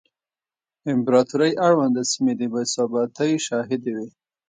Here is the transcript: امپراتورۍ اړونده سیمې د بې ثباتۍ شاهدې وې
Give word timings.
امپراتورۍ 0.93 1.53
اړونده 1.67 2.01
سیمې 2.11 2.33
د 2.37 2.41
بې 2.51 2.63
ثباتۍ 2.73 3.31
شاهدې 3.47 3.91
وې 3.97 4.07